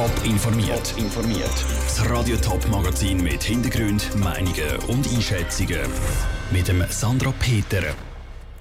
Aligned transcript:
Top 0.00 0.24
informiert. 0.24 0.94
informiert. 0.96 1.64
Das 1.84 2.08
Radio 2.08 2.34
Top 2.38 2.66
Magazin 2.70 3.22
mit 3.22 3.42
Hintergrund, 3.42 4.16
Meinungen 4.16 4.78
und 4.88 5.06
Einschätzungen 5.06 5.82
mit 6.50 6.68
dem 6.68 6.82
Sandra 6.88 7.34
Peter. 7.38 7.82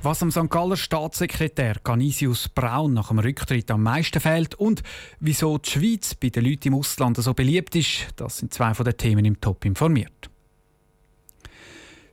Was 0.04 0.22
am 0.22 0.32
St. 0.32 0.50
Galler 0.50 0.76
Staatssekretär 0.76 1.76
Canisius 1.82 2.50
Braun 2.50 2.94
nach 2.94 3.08
dem 3.08 3.20
Rücktritt 3.20 3.72
am 3.72 3.84
meisten 3.84 4.20
fehlt 4.20 4.56
und 4.56 4.84
wieso 5.22 5.58
die 5.60 5.70
Schweiz 5.70 6.14
bei 6.14 6.28
den 6.28 6.44
Leuten 6.44 6.68
im 6.68 6.76
Ausland 6.76 7.16
so 7.16 7.34
beliebt 7.34 7.74
ist, 7.74 8.08
das 8.18 8.40
sind 8.40 8.54
zwei 8.54 8.74
von 8.74 8.84
den 8.84 8.98
Themen 8.98 9.24
im 9.24 9.40
Top 9.40 9.64
informiert. 9.64 10.29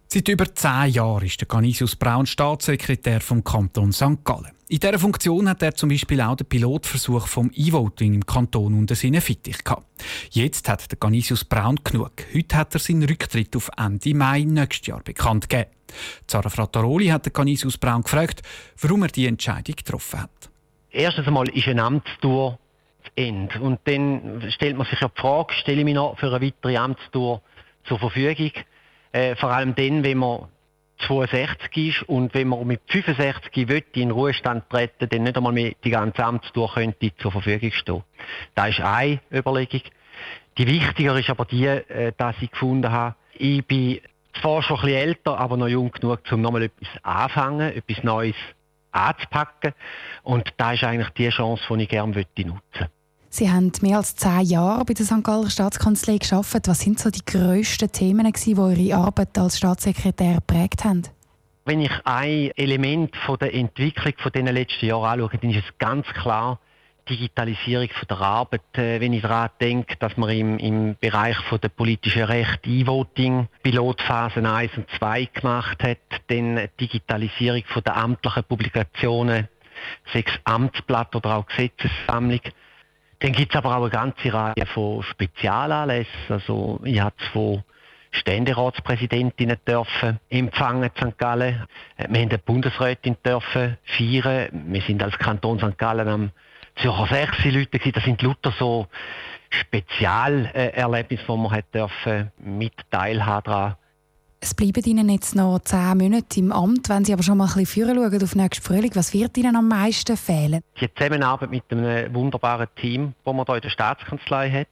Seit 0.08 0.28
über 0.28 0.54
zehn 0.54 0.90
Jahren 0.92 1.26
ist 1.26 1.40
der 1.40 1.48
Canisius 1.48 1.96
Braun 1.96 2.26
Staatssekretär 2.26 3.20
vom 3.20 3.42
Kanton 3.42 3.90
St. 3.92 4.24
Gallen. 4.24 4.52
In 4.68 4.78
dieser 4.78 5.00
Funktion 5.00 5.48
hat 5.48 5.62
er 5.62 5.74
zum 5.74 5.88
Beispiel 5.88 6.20
auch 6.20 6.36
den 6.36 6.46
Pilotversuch 6.46 7.26
vom 7.26 7.50
E-Voting 7.52 8.14
im 8.14 8.24
Kanton 8.24 8.78
unter 8.78 8.94
seinen 8.94 9.20
Fittich 9.20 9.64
gehabt. 9.64 9.84
Jetzt 10.30 10.68
hat 10.68 10.88
der 10.90 10.98
Canisius 10.98 11.44
Braun 11.44 11.80
genug. 11.82 12.12
Heute 12.32 12.56
hat 12.56 12.74
er 12.74 12.80
seinen 12.80 13.02
Rücktritt 13.02 13.56
auf 13.56 13.68
Ende 13.76 14.14
Mai 14.14 14.42
nächstes 14.42 14.86
Jahr 14.86 15.02
bekannt 15.02 15.48
gegeben. 15.48 15.70
Zara 16.28 16.50
Frattaroli 16.50 17.06
hat 17.06 17.26
den 17.26 17.32
Canisius 17.32 17.76
Braun 17.76 18.02
gefragt, 18.02 18.42
warum 18.80 19.02
er 19.02 19.08
die 19.08 19.26
Entscheidung 19.26 19.74
getroffen 19.74 20.22
hat. 20.22 20.50
Erstens 20.90 21.26
einmal 21.26 21.48
ist 21.48 21.66
eine 21.66 21.82
Amtstour 21.82 22.60
zu 23.04 23.10
Ende. 23.16 23.60
Und 23.60 23.80
dann 23.84 24.50
stellt 24.52 24.76
man 24.76 24.86
sich 24.86 25.00
ja 25.00 25.08
die 25.08 25.20
Frage, 25.20 25.52
stelle 25.54 25.80
ich 25.80 25.84
mich 25.84 25.94
noch 25.94 26.16
für 26.16 26.32
eine 26.32 26.40
weitere 26.46 26.76
Amtstour 26.76 27.42
zur 27.88 27.98
Verfügung? 27.98 28.52
Äh, 29.16 29.34
vor 29.36 29.50
allem 29.50 29.74
dann, 29.74 30.04
wenn 30.04 30.18
man 30.18 30.46
62 31.06 31.76
ist 31.76 32.02
und 32.02 32.34
wenn 32.34 32.48
man 32.48 32.66
mit 32.66 32.82
65 32.88 33.66
will, 33.66 33.82
in 33.94 34.10
Ruhestand 34.10 34.68
treten 34.68 35.08
dann 35.08 35.22
nicht 35.22 35.38
einmal 35.38 35.54
mehr 35.54 35.72
die 35.82 35.90
ganze 35.90 36.22
Amtstour 36.22 36.74
könnte 36.74 37.16
zur 37.16 37.32
Verfügung 37.32 37.72
stehen. 37.72 38.02
Das 38.54 38.68
ist 38.68 38.80
eine 38.80 39.20
Überlegung. 39.32 39.80
Die 40.58 40.66
wichtiger 40.66 41.18
ist 41.18 41.30
aber 41.30 41.46
die, 41.46 41.64
äh, 41.64 42.12
dass 42.18 42.36
ich 42.42 42.50
gefunden 42.50 42.92
habe, 42.92 43.14
ich 43.32 43.64
bin 43.66 44.00
zwar 44.38 44.62
schon 44.62 44.76
ein 44.76 44.82
bisschen 44.82 44.98
älter, 44.98 45.38
aber 45.38 45.56
noch 45.56 45.68
jung 45.68 45.90
genug, 45.92 46.20
um 46.30 46.42
nochmal 46.42 46.64
etwas 46.64 46.88
anfangen, 47.02 47.74
etwas 47.74 48.04
Neues 48.04 48.36
anzupacken. 48.92 49.72
Und 50.24 50.52
da 50.58 50.72
ist 50.72 50.84
eigentlich 50.84 51.08
die 51.10 51.30
Chance, 51.30 51.64
die 51.70 51.84
ich 51.84 51.88
gerne 51.88 52.12
nutzen 52.12 52.50
möchte. 52.50 52.90
Sie 53.30 53.50
haben 53.50 53.72
mehr 53.82 53.98
als 53.98 54.16
zehn 54.16 54.42
Jahre 54.42 54.84
bei 54.84 54.94
der 54.94 55.04
St. 55.04 55.22
Galler 55.22 55.50
Staatskanzlei 55.50 56.18
geschafft. 56.18 56.68
Was 56.68 56.80
sind 56.80 56.98
so 56.98 57.10
die 57.10 57.24
grössten 57.24 57.90
Themen, 57.90 58.32
die 58.32 58.50
Ihre 58.50 58.96
Arbeit 58.96 59.36
als 59.38 59.58
Staatssekretär 59.58 60.36
geprägt 60.36 60.84
haben? 60.84 61.02
Wenn 61.64 61.80
ich 61.80 61.92
ein 62.04 62.52
Element 62.56 63.14
von 63.26 63.38
der 63.38 63.52
Entwicklung 63.52 64.14
von 64.18 64.32
den 64.32 64.46
letzten 64.46 64.86
Jahren 64.86 65.20
anschaue, 65.20 65.38
dann 65.40 65.50
ist 65.50 65.64
es 65.64 65.78
ganz 65.78 66.06
klar 66.08 66.60
Digitalisierung 67.08 67.88
von 67.88 68.08
der 68.08 68.20
Arbeit. 68.20 68.78
Äh, 68.78 69.00
wenn 69.00 69.12
ich 69.12 69.22
daran 69.22 69.50
denke, 69.60 69.96
dass 69.96 70.16
wir 70.16 70.28
im, 70.28 70.58
im 70.58 70.96
Bereich 71.00 71.36
von 71.48 71.60
der 71.60 71.68
politischen 71.68 72.24
Recht 72.24 72.66
E-Voting 72.66 73.48
Pilotphasen 73.62 74.46
1 74.46 74.76
und 74.76 74.86
2 74.98 75.26
gemacht 75.26 75.82
hat, 75.82 75.98
dann 76.28 76.68
Digitalisierung 76.80 77.62
von 77.66 77.82
der 77.84 77.96
amtlichen 77.96 78.44
Publikationen, 78.44 79.48
sechs 80.12 80.32
Amtsblatt 80.44 81.14
oder 81.14 81.36
auch 81.36 81.46
Gesetzessammlung. 81.46 82.40
Dann 83.20 83.32
gibt 83.32 83.54
es 83.54 83.58
aber 83.58 83.76
auch 83.76 83.82
eine 83.82 83.90
ganze 83.90 84.32
Reihe 84.32 84.66
von 84.66 85.02
Spezialanlässen. 85.02 86.10
Also 86.28 86.80
ich 86.84 87.00
habe 87.00 87.16
von 87.32 87.62
Ständeratspräsidentinnen 88.10 89.58
dürfen 89.66 90.20
empfangen 90.30 90.84
in 90.84 91.10
St. 91.10 91.18
Gallen. 91.18 91.66
Wir 91.96 92.04
haben 92.06 92.14
eine 92.14 92.38
Bundesrätin 92.38 93.16
dürfen 93.24 93.76
feiern. 93.84 94.48
Wir 94.68 94.82
sind 94.82 95.02
als 95.02 95.18
Kanton 95.18 95.58
St. 95.58 95.78
Gallen 95.78 96.08
am 96.08 96.30
Zürcher 96.76 97.06
6 97.06 97.44
Leute. 97.46 97.92
Das 97.92 98.04
sind 98.04 98.22
lauter 98.22 98.52
so 98.58 98.86
Spezialerlebnisse, 99.50 101.24
die 101.26 101.36
man 101.36 101.62
dürfen 101.72 102.32
mit 102.38 102.74
teilhaben 102.90 103.44
daran. 103.44 103.76
Es 104.46 104.54
bleiben 104.54 104.84
Ihnen 104.84 105.08
jetzt 105.08 105.34
noch 105.34 105.58
zehn 105.58 105.98
Monate 105.98 106.38
im 106.38 106.52
Amt. 106.52 106.88
Wenn 106.88 107.04
Sie 107.04 107.12
aber 107.12 107.24
schon 107.24 107.36
mal 107.36 107.48
ein 107.48 107.54
bisschen 107.54 107.96
schauen 107.96 108.22
auf 108.22 108.36
nächsten 108.36 108.64
Frühling, 108.64 108.92
was 108.94 109.12
wird 109.12 109.36
Ihnen 109.36 109.56
am 109.56 109.66
meisten 109.66 110.16
fehlen? 110.16 110.60
Die 110.80 110.88
Zusammenarbeit 110.94 111.50
mit 111.50 111.64
einem 111.70 112.14
wunderbaren 112.14 112.68
Team, 112.76 113.14
das 113.24 113.34
man 113.34 113.44
hier 113.44 113.56
in 113.56 113.60
der 113.62 113.70
Staatskanzlei 113.70 114.50
hat. 114.52 114.68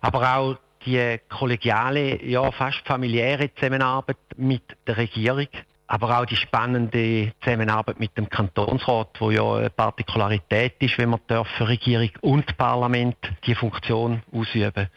Aber 0.00 0.36
auch 0.36 0.56
die 0.84 1.20
kollegiale, 1.28 2.24
ja 2.24 2.50
fast 2.50 2.80
familiäre 2.86 3.54
Zusammenarbeit 3.54 4.16
mit 4.36 4.64
der 4.88 4.96
Regierung 4.96 5.46
aber 5.90 6.18
auch 6.18 6.26
die 6.26 6.36
spannende 6.36 7.32
Zusammenarbeit 7.40 7.98
mit 7.98 8.14
dem 8.18 8.28
Kantonsrat, 8.28 9.08
wo 9.20 9.30
ja 9.30 9.54
eine 9.54 9.70
Partikularität 9.70 10.74
ist, 10.80 10.98
wenn 10.98 11.08
man 11.08 11.20
dürfen, 11.30 11.66
Regierung 11.66 12.10
und 12.20 12.58
Parlament 12.58 13.16
die 13.46 13.54
Funktion 13.54 14.22
ausüben. 14.30 14.88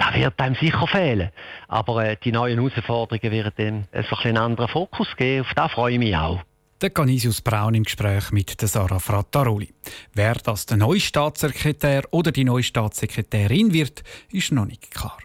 Da 0.00 0.14
wird 0.14 0.40
einem 0.40 0.54
sicher 0.54 0.86
fehlen. 0.86 1.30
Aber 1.68 2.02
äh, 2.02 2.16
die 2.24 2.32
neuen 2.32 2.58
Herausforderungen 2.58 3.30
werden 3.30 3.86
dann 3.92 4.04
so 4.08 4.16
ein 4.16 4.24
einen 4.24 4.38
anderen 4.38 4.68
Fokus 4.68 5.08
geben. 5.16 5.42
Auf 5.42 5.52
das 5.54 5.72
freue 5.72 5.92
ich 5.92 5.98
mich 5.98 6.16
auch. 6.16 6.40
Der 6.80 6.88
Canisius 6.88 7.42
Braun 7.42 7.74
im 7.74 7.82
Gespräch 7.84 8.32
mit 8.32 8.58
Sarah 8.58 8.98
Frattaroli. 8.98 9.74
Wer 10.14 10.36
das 10.36 10.64
der 10.64 10.78
neue 10.78 11.00
Staatssekretär 11.00 12.04
oder 12.12 12.32
die 12.32 12.44
neue 12.44 12.62
Staatssekretärin 12.62 13.74
wird, 13.74 14.02
ist 14.32 14.52
noch 14.52 14.64
nicht 14.64 14.90
klar. 14.90 15.18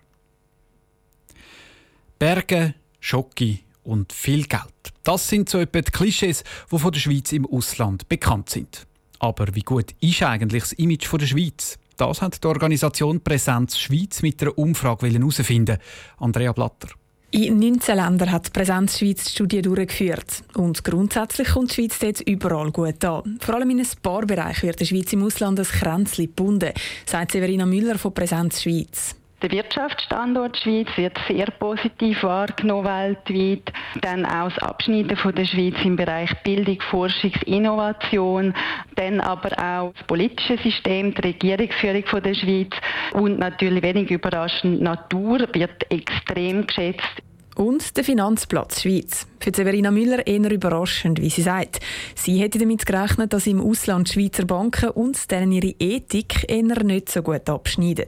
Berge, 2.19 2.73
Schocke, 2.99 3.59
und 3.85 4.11
viel 4.11 4.45
Geld. 4.47 4.63
Das 5.03 5.29
sind 5.29 5.47
so 5.47 5.59
etwa 5.59 5.79
die 5.79 5.91
Klischees, 5.91 6.43
die 6.71 6.79
von 6.79 6.91
der 6.91 6.99
Schweiz 6.99 7.31
im 7.31 7.45
Ausland 7.45 8.09
bekannt 8.09 8.49
sind. 8.49 8.87
Aber 9.19 9.53
wie 9.55 9.61
gut 9.61 9.93
ist 10.01 10.23
eigentlich 10.23 10.63
das 10.63 10.73
Image 10.73 11.05
von 11.05 11.19
der 11.19 11.27
Schweiz? 11.27 11.77
Das 11.97 12.21
hat 12.21 12.43
die 12.43 12.47
Organisation 12.47 13.21
Präsenz 13.21 13.77
Schweiz 13.77 14.21
mit 14.21 14.41
einer 14.41 14.57
Umfrage 14.57 15.07
herausfinden. 15.07 15.77
Andrea 16.17 16.51
Blatter. 16.51 16.89
In 17.31 17.59
19 17.59 17.95
Ländern 17.95 18.31
hat 18.31 18.53
Präsenz 18.53 18.99
Schweiz 18.99 19.25
die 19.25 19.31
Studie 19.31 19.61
durchgeführt. 19.61 20.43
Und 20.53 20.83
grundsätzlich 20.83 21.49
kommt 21.49 21.71
die 21.71 21.75
Schweiz 21.75 21.99
dort 21.99 22.21
überall 22.21 22.71
gut 22.71 23.03
an. 23.03 23.37
Vor 23.41 23.55
allem 23.55 23.71
in 23.71 23.79
ein 23.79 23.87
paar 24.01 24.25
Bereichen 24.25 24.67
wird 24.67 24.79
die 24.79 24.85
Schweiz 24.85 25.11
im 25.11 25.23
Ausland 25.23 25.59
ein 25.59 25.65
Kränzchen 25.65 26.27
gebunden, 26.27 26.71
sagt 27.05 27.31
Severina 27.31 27.65
Müller 27.65 27.97
von 27.97 28.13
Präsenz 28.13 28.61
Schweiz. 28.61 29.15
Der 29.45 29.51
Wirtschaftsstandort 29.51 30.57
Schweiz 30.57 30.87
wird 30.95 31.19
sehr 31.27 31.45
positiv 31.59 32.23
wahrgenommen 32.23 32.85
weltweit. 32.85 33.71
Dann 34.01 34.25
auch 34.25 34.49
das 34.49 34.57
Abschneiden 34.57 35.15
von 35.17 35.35
der 35.35 35.45
Schweiz 35.45 35.75
im 35.83 35.95
Bereich 35.95 36.31
Bildung, 36.41 36.81
Forschung, 36.89 37.31
Innovation. 37.45 38.55
Dann 38.95 39.19
aber 39.21 39.51
auch 39.51 39.93
das 39.93 40.07
politische 40.07 40.57
System, 40.57 41.13
die 41.13 41.21
Regierungsführung 41.21 42.05
von 42.07 42.23
der 42.23 42.33
Schweiz 42.33 42.71
und 43.13 43.37
natürlich 43.37 43.83
wenig 43.83 44.09
überraschend 44.09 44.81
Natur 44.81 45.47
wird 45.53 45.91
extrem 45.91 46.65
geschätzt. 46.65 47.21
Und 47.55 47.95
der 47.95 48.03
Finanzplatz 48.03 48.81
Schweiz. 48.81 49.27
Für 49.39 49.51
Severina 49.53 49.91
Müller 49.91 50.25
eher 50.25 50.49
überraschend, 50.49 51.21
wie 51.21 51.29
sie 51.29 51.43
sagt. 51.43 51.81
Sie 52.15 52.41
hätte 52.41 52.57
damit 52.57 52.87
gerechnet, 52.87 53.31
dass 53.31 53.45
im 53.45 53.61
Ausland 53.61 54.09
Schweizer 54.09 54.45
Banken 54.45 54.89
und 54.89 55.29
deren 55.29 55.51
ihre 55.51 55.75
Ethik 55.77 56.49
eher 56.49 56.83
nicht 56.83 57.09
so 57.09 57.21
gut 57.21 57.47
abschneiden. 57.47 58.07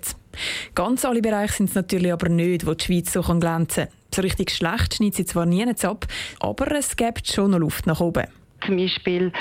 Ganz 0.75 1.05
alle 1.05 1.21
Bereiche 1.21 1.53
sind 1.53 1.69
es 1.69 1.75
natürlich 1.75 2.11
aber 2.11 2.29
nicht, 2.29 2.65
wo 2.65 2.73
die 2.73 2.83
Schweiz 2.83 3.13
so 3.13 3.21
glänzen 3.21 3.85
kann. 3.85 3.93
So 4.13 4.21
richtig 4.21 4.51
schlecht 4.51 4.95
schneidet 4.95 5.15
sie 5.15 5.25
zwar 5.25 5.45
nie 5.45 5.65
ab, 5.83 6.05
aber 6.39 6.71
es 6.71 6.95
gibt 6.95 7.27
schon 7.27 7.51
noch 7.51 7.59
Luft 7.59 7.85
nach 7.87 7.99
oben. 7.99 8.25
Zum 8.65 8.77
Beispiel 8.77 9.31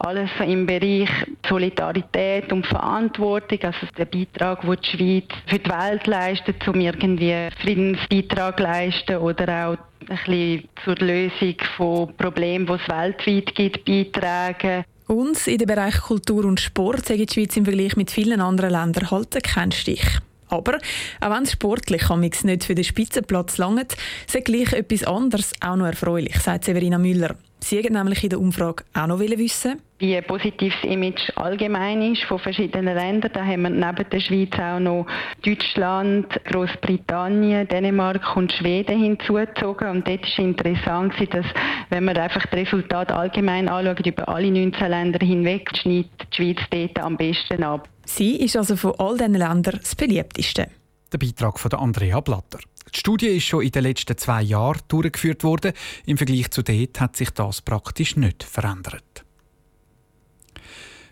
alles 0.00 0.30
im 0.46 0.66
Bereich 0.66 1.08
Solidarität 1.48 2.52
und 2.52 2.66
Verantwortung, 2.66 3.58
also 3.62 3.86
der 3.96 4.04
Beitrag, 4.04 4.60
den 4.60 4.76
die 4.76 4.88
Schweiz 4.88 5.38
für 5.46 5.58
die 5.58 5.70
Welt 5.70 6.06
leistet, 6.06 6.68
um 6.68 6.80
irgendwie 6.80 7.48
Friedensbeitrag 7.60 8.60
leisten 8.60 9.16
oder 9.16 9.68
auch 9.68 9.76
ein 10.08 10.18
bisschen 10.24 10.68
zur 10.84 10.94
Lösung 10.96 11.56
von 11.76 12.16
Problemen, 12.16 12.66
die 12.66 12.72
es 12.72 12.88
weltweit 12.88 13.54
gibt, 13.54 13.84
beitragen. 13.84 14.84
Und 15.06 15.46
in 15.46 15.58
dem 15.58 15.66
Bereich 15.66 15.96
Kultur 16.00 16.44
und 16.44 16.60
Sport 16.60 17.06
sagt 17.06 17.18
die 17.18 17.34
Schweiz 17.34 17.56
im 17.56 17.64
Vergleich 17.64 17.96
mit 17.96 18.10
vielen 18.10 18.40
anderen 18.40 18.70
Ländern 18.70 19.10
halt 19.10 19.42
keinen 19.42 19.72
Stich. 19.72 20.18
Aber 20.48 20.78
auch 21.20 21.30
wenn 21.30 21.42
es 21.42 21.52
sportlich 21.52 22.08
nicht 22.08 22.64
für 22.64 22.74
den 22.74 22.84
Spitzenplatz 22.84 23.58
langt, 23.58 23.96
ist 24.26 24.44
gleich 24.44 24.72
etwas 24.72 25.04
anderes 25.04 25.52
auch 25.60 25.76
noch 25.76 25.86
erfreulich, 25.86 26.36
sagt 26.38 26.64
Severina 26.64 26.98
Müller. 26.98 27.36
Sie 27.60 27.78
haben 27.78 27.92
nämlich 27.92 28.22
in 28.22 28.30
der 28.30 28.40
Umfrage 28.40 28.84
auch 28.94 29.06
noch 29.06 29.18
wissen 29.18 29.80
wie 29.98 30.20
positiv 30.22 30.72
das 30.80 30.90
Image 30.90 31.30
allgemein 31.36 32.12
ist 32.12 32.22
von 32.24 32.38
verschiedenen 32.38 32.94
Ländern. 32.94 33.32
Da 33.32 33.44
haben 33.44 33.62
wir 33.62 33.70
neben 33.70 34.10
der 34.10 34.20
Schweiz 34.20 34.52
auch 34.58 34.78
noch 34.78 35.06
Deutschland, 35.44 36.26
Großbritannien, 36.44 37.66
Dänemark 37.66 38.36
und 38.36 38.52
Schweden 38.52 39.00
hinzugezogen. 39.00 39.88
Und 39.88 40.08
dort 40.08 40.24
ist 40.24 40.38
interessant, 40.38 41.14
dass 41.32 41.46
wenn 41.90 42.04
man 42.04 42.16
einfach 42.16 42.46
das 42.46 42.52
Resultat 42.52 43.10
allgemein 43.10 43.68
anschaut, 43.68 44.06
über 44.06 44.28
alle 44.28 44.50
19 44.50 44.88
Länder 44.88 45.26
hinweg, 45.26 45.68
schneidet 45.76 46.10
die 46.32 46.36
Schweiz 46.36 46.58
dort 46.70 46.98
am 47.00 47.16
besten 47.16 47.64
ab. 47.64 47.88
Sie 48.08 48.36
ist 48.36 48.56
also 48.56 48.74
von 48.74 48.94
all 48.98 49.18
diesen 49.18 49.34
Ländern 49.34 49.78
das 49.80 49.94
beliebteste. 49.94 50.68
Der 51.12 51.18
Beitrag 51.18 51.58
von 51.58 51.72
Andrea 51.72 52.20
Blatter. 52.20 52.58
Die 52.92 52.98
Studie 52.98 53.26
ist 53.26 53.44
schon 53.44 53.62
in 53.62 53.70
den 53.70 53.82
letzten 53.82 54.16
zwei 54.16 54.42
Jahren 54.42 54.80
durchgeführt 54.88 55.44
worden. 55.44 55.72
Im 56.06 56.16
Vergleich 56.16 56.50
zu 56.50 56.62
dort 56.62 57.00
hat 57.00 57.16
sich 57.16 57.30
das 57.30 57.60
praktisch 57.60 58.16
nicht 58.16 58.44
verändert. 58.44 59.24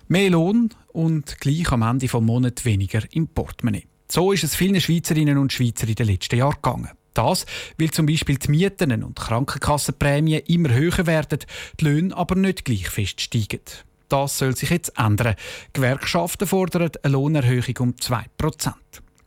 Mehr 0.09 0.31
Lohn 0.31 0.71
und 0.89 1.39
gleich 1.39 1.71
am 1.71 1.83
Ende 1.83 2.07
des 2.07 2.21
Monats 2.21 2.65
weniger 2.65 3.03
im 3.13 3.29
Portemonnaie. 3.29 3.87
So 4.11 4.33
ist 4.33 4.45
es 4.45 4.57
vielen 4.57 4.81
Schweizerinnen 4.81 5.37
und 5.37 5.53
Schweizern 5.53 5.91
in 5.91 5.97
den 5.97 6.07
letzten 6.07 6.39
Jahren 6.39 6.55
gegangen. 6.63 6.91
Das, 7.13 7.45
weil 7.79 7.91
zum 7.91 8.07
Beispiel 8.07 8.39
die 8.39 8.51
Mieten 8.51 9.05
und 9.05 9.19
Krankenkassenprämien 9.19 10.43
immer 10.47 10.73
höher 10.73 11.07
werden, 11.07 11.41
die 11.79 11.85
Löhne 11.85 12.17
aber 12.17 12.37
nicht 12.37 12.65
gleich 12.65 12.89
fest 12.89 13.21
steigen. 13.21 13.61
Das 14.09 14.39
soll 14.39 14.57
sich 14.57 14.71
jetzt 14.71 14.93
ändern. 14.99 15.35
Gewerkschaften 15.73 16.47
fordern 16.47 16.91
eine 17.03 17.13
Lohnerhöhung 17.13 17.75
um 17.81 17.95
2%. 17.95 18.73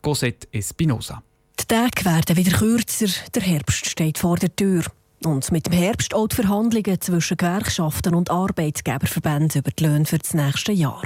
Cosette 0.02 0.48
Espinosa. 0.52 1.22
Die 1.58 1.66
Tage 1.66 2.04
werden 2.04 2.36
wieder 2.36 2.56
kürzer, 2.56 3.08
der 3.34 3.42
Herbst 3.42 3.86
steht 3.86 4.18
vor 4.18 4.36
der 4.36 4.54
Tür. 4.56 4.84
Und 5.22 5.52
mit 5.52 5.66
dem 5.66 5.74
Herbst 5.74 6.14
auch 6.14 6.28
die 6.28 6.36
Verhandlungen 6.36 6.98
zwischen 6.98 7.36
Gewerkschaften 7.36 8.14
und 8.14 8.30
Arbeitgeberverbänden 8.30 9.60
über 9.60 9.70
die 9.70 9.84
Löhne 9.84 10.06
für 10.06 10.16
das 10.16 10.32
nächste 10.32 10.72
Jahr. 10.72 11.02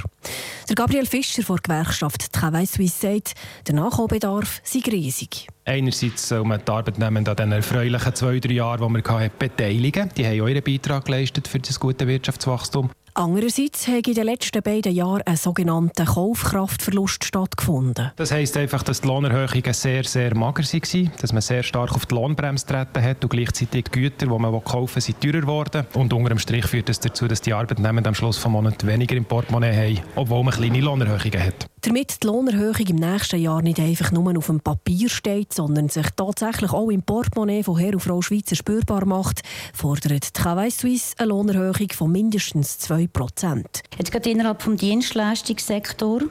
Der 0.69 0.75
Gabriel 0.75 1.05
Fischer 1.05 1.43
von 1.43 1.57
der 1.57 1.63
Gewerkschaft 1.63 2.31
Travail 2.31 2.65
Suisse 2.65 2.97
sagt, 2.97 3.33
der 3.67 3.75
Nachholbedarf 3.75 4.61
sei 4.63 4.79
riesig. 4.89 5.47
Einerseits 5.65 6.29
soll 6.29 6.45
man 6.45 6.61
die 6.63 6.71
Arbeitnehmenden 6.71 7.31
an 7.31 7.35
den 7.35 7.51
erfreulichen 7.51 8.15
zwei, 8.15 8.39
drei 8.39 8.53
Jahren, 8.53 8.87
die 8.87 9.03
wir 9.03 9.19
hatten, 9.19 9.37
beteiligen. 9.37 10.09
Die 10.15 10.25
haben 10.25 10.41
auch 10.41 10.47
ihren 10.47 10.63
Beitrag 10.63 11.03
geleistet 11.03 11.49
für 11.49 11.59
das 11.59 11.77
gute 11.77 12.07
Wirtschaftswachstum. 12.07 12.91
Andererseits 13.17 13.87
hat 13.87 14.09
in 14.09 14.13
den 14.13 14.25
letzten 14.25 14.61
beiden 14.61 14.93
Jahren 14.93 15.21
ein 15.25 15.37
sogenannter 15.37 16.03
Kaufkraftverlust 16.03 17.23
stattgefunden. 17.23 18.11
Das 18.17 18.33
heisst 18.33 18.57
einfach, 18.57 18.83
dass 18.83 18.99
die 18.99 19.07
Lohnerhöhungen 19.07 19.73
sehr, 19.73 20.03
sehr 20.03 20.35
mager 20.35 20.63
waren, 20.63 21.11
dass 21.21 21.31
man 21.31 21.41
sehr 21.41 21.63
stark 21.63 21.95
auf 21.95 22.05
die 22.07 22.13
Lohnbremse 22.13 22.65
treten 22.65 23.01
hat 23.01 23.23
und 23.23 23.29
gleichzeitig 23.29 23.85
die 23.85 23.91
Güter, 23.91 24.25
die 24.25 24.37
man 24.37 24.61
kaufen 24.61 24.99
sind 24.99 25.21
teurer 25.21 25.39
geworden. 25.39 25.85
Und 25.93 26.11
unter 26.11 26.27
dem 26.27 26.39
Strich 26.39 26.65
führt 26.65 26.89
das 26.89 26.99
dazu, 26.99 27.29
dass 27.29 27.39
die 27.39 27.53
Arbeitnehmer 27.53 28.05
am 28.05 28.15
Schluss 28.15 28.35
des 28.35 28.47
Monats 28.49 28.85
weniger 28.85 29.15
im 29.15 29.23
Portemonnaie 29.23 29.95
haben, 29.95 30.05
obwohl 30.17 30.43
man 30.43 30.53
kleine 30.53 30.81
Lohnerhöhungen 30.81 31.41
hat. 31.41 31.67
Damit 31.85 32.23
die 32.23 32.27
Lohnerhöhung 32.27 32.87
im 32.87 32.95
nächsten 32.95 33.39
Jahr 33.39 33.61
nicht 33.61 33.79
einfach 33.79 34.11
nur 34.11 34.35
auf 34.35 34.47
dem 34.47 34.59
Papier 34.59 35.07
steht, 35.07 35.53
sondern 35.53 35.87
sich 35.87 36.07
tatsächlich 36.15 36.71
auch 36.71 36.89
im 36.89 37.03
Portemonnaie 37.03 37.61
von 37.61 37.77
Herr 37.77 37.93
und 37.93 37.99
Frau 37.99 38.23
Schweizer 38.23 38.55
spürbar 38.55 39.05
macht, 39.05 39.43
fordert 39.71 40.25
die 40.25 40.33
Travail 40.33 40.71
Suisse 40.71 41.13
eine 41.19 41.29
Lohnerhöhung 41.29 41.89
von 41.93 42.11
mindestens 42.11 42.79
2 42.79 43.05
Prozent. 43.05 43.83
Jetzt 43.99 44.11
gerade 44.11 44.31
innerhalb 44.31 44.63
des 44.63 44.77
Dienstleistungssektors 44.77 46.23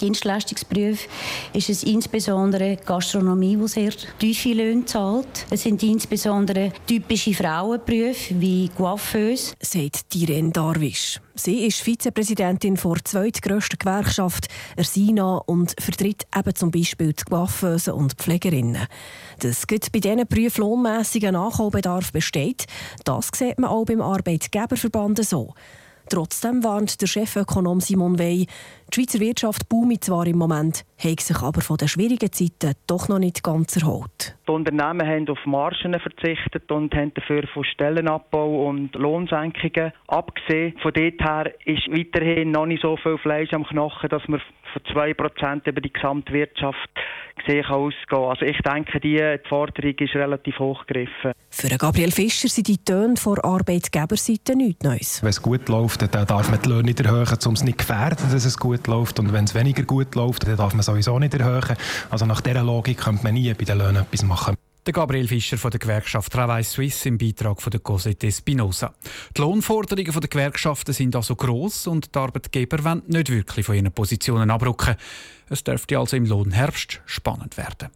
Dienstleistungsberufe 0.00 1.08
ist 1.52 1.70
es 1.70 1.82
insbesondere 1.82 2.76
Gastronomie, 2.76 3.56
die 3.56 3.68
sehr 3.68 3.92
tiefe 4.18 4.52
Löhne 4.52 4.84
zahlt. 4.84 5.46
Es 5.50 5.62
sind 5.62 5.82
insbesondere 5.82 6.72
typische 6.86 7.34
Frauenberufe 7.34 8.40
wie 8.40 8.68
Coiffeuse. 8.76 9.54
Sagt 9.60 10.14
Irene 10.14 10.50
Darwisch. 10.50 11.20
Sie 11.34 11.66
ist 11.66 11.80
Vizepräsidentin 11.80 12.74
der 12.74 13.04
zweitgrössten 13.04 13.78
Gewerkschaft, 13.78 14.48
Ersina, 14.76 15.36
und 15.46 15.74
vertritt 15.80 16.26
eben 16.36 16.54
zum 16.54 16.70
Beispiel 16.70 17.14
die 17.14 17.24
Coiffeusen 17.24 17.94
und 17.94 18.14
Pflegerinnen. 18.14 18.86
Dass 19.38 19.64
bei 19.66 20.00
diesen 20.00 20.26
Berufen 20.26 20.60
lohnmässiger 20.60 21.32
Nachholbedarf 21.32 22.12
besteht, 22.12 22.66
das 23.04 23.30
sieht 23.34 23.58
man 23.58 23.70
auch 23.70 23.86
beim 23.86 24.02
Arbeitgeberverband 24.02 25.24
so. 25.24 25.54
Trotzdem 26.10 26.64
warnt 26.64 27.00
der 27.00 27.06
Chefökonom 27.06 27.80
Simon 27.80 28.18
Wey, 28.18 28.48
die 28.90 29.00
Schweizer 29.00 29.20
Wirtschaft 29.20 29.68
boomt 29.68 30.04
zwar 30.04 30.26
im 30.26 30.38
Moment, 30.38 30.84
hat 30.98 31.20
sich 31.20 31.38
aber 31.40 31.60
von 31.60 31.76
den 31.76 31.88
schwierigen 31.88 32.32
Zeiten 32.32 32.74
doch 32.86 33.08
noch 33.08 33.18
nicht 33.18 33.42
ganz 33.42 33.76
erholt. 33.76 34.36
Die 34.46 34.52
Unternehmen 34.52 35.06
haben 35.06 35.28
auf 35.28 35.38
Margen 35.46 35.98
verzichtet 35.98 36.70
und 36.70 36.94
haben 36.94 37.14
dafür 37.14 37.46
von 37.54 37.64
Stellenabbau 37.64 38.68
und 38.68 38.94
Lohnsenkungen 38.94 39.92
abgesehen. 40.08 40.74
Von 40.82 40.92
dort 40.92 41.20
her 41.20 41.52
ist 41.64 41.88
weiterhin 41.88 42.50
noch 42.50 42.66
nicht 42.66 42.82
so 42.82 42.96
viel 42.96 43.18
Fleisch 43.18 43.52
am 43.52 43.64
Knochen, 43.64 44.08
dass 44.08 44.26
man 44.28 44.40
von 44.72 44.82
2% 44.82 45.68
über 45.68 45.80
die 45.80 45.92
Gesamtwirtschaft 45.92 46.90
gesehen 47.44 47.64
ausgehen 47.66 48.22
Also 48.22 48.44
ich 48.44 48.58
denke, 48.58 49.00
die 49.00 49.38
Forderung 49.48 49.94
ist 49.98 50.14
relativ 50.14 50.58
hochgegriffen. 50.58 51.32
Für 51.50 51.68
Gabriel 51.76 52.10
Fischer 52.10 52.48
sind 52.48 52.68
die 52.68 52.78
Töne 52.78 53.16
von 53.16 53.38
Arbeitgeberseite 53.38 54.56
nichts 54.56 54.84
Neues. 54.84 55.22
Wenn 55.22 55.30
es 55.30 55.42
gut 55.42 55.68
läuft, 55.68 56.02
dann 56.14 56.26
darf 56.26 56.50
man 56.50 56.60
die 56.62 56.68
Löhne 56.68 56.84
nicht 56.84 57.00
erhöhen, 57.00 57.38
um 57.46 57.54
es 57.54 57.64
nicht 57.64 57.80
zu 57.80 57.86
gefährden, 57.86 58.26
dass 58.30 58.44
es 58.44 58.58
gut 58.58 58.79
läuft. 58.86 59.18
Und 59.18 59.32
wenn 59.32 59.44
es 59.44 59.54
weniger 59.54 59.82
gut 59.82 60.14
läuft, 60.14 60.46
dann 60.46 60.56
darf 60.56 60.74
man 60.74 60.82
sowieso 60.82 61.18
nicht 61.18 61.34
erhöhen. 61.34 61.76
Also 62.10 62.26
nach 62.26 62.40
dieser 62.40 62.62
Logik 62.62 62.98
könnte 62.98 63.24
man 63.24 63.34
nie 63.34 63.52
bei 63.54 63.64
den 63.64 63.78
Löhnen 63.78 64.02
etwas 64.02 64.22
machen. 64.22 64.56
Der 64.86 64.94
Gabriel 64.94 65.28
Fischer 65.28 65.58
von 65.58 65.70
der 65.70 65.78
Gewerkschaft 65.78 66.32
Travail 66.32 66.64
Suisse 66.64 67.06
im 67.06 67.18
Beitrag 67.18 67.60
von 67.60 67.70
der 67.70 67.80
Cosette 67.80 68.32
Spinoza. 68.32 68.94
Die 69.36 69.40
Lohnforderungen 69.42 70.10
der 70.10 70.28
Gewerkschaften 70.28 70.94
sind 70.94 71.14
also 71.14 71.36
gross 71.36 71.86
und 71.86 72.14
die 72.14 72.18
Arbeitgeber 72.18 72.82
wollen 72.82 73.02
nicht 73.06 73.28
wirklich 73.30 73.66
von 73.66 73.74
ihren 73.74 73.92
Positionen 73.92 74.50
abrücken. 74.50 74.96
Es 75.50 75.62
dürfte 75.62 75.98
also 75.98 76.16
im 76.16 76.24
Lohnherbst 76.24 77.02
spannend 77.04 77.58
werden. 77.58 77.90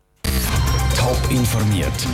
Top 0.96 1.18
informiert, 1.30 2.06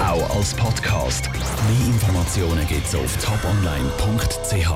auch 0.00 0.36
als 0.36 0.54
Podcast. 0.54 1.30
Mehr 1.32 1.86
Informationen 1.86 2.66
gibt 2.66 2.86
es 2.86 2.94
auf 2.94 3.16
toponline.ch. 3.24 4.68